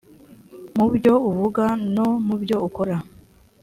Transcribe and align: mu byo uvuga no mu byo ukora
mu 0.77 0.85
byo 0.95 1.13
uvuga 1.29 1.63
no 1.95 2.07
mu 2.25 2.35
byo 2.41 2.57
ukora 2.67 2.95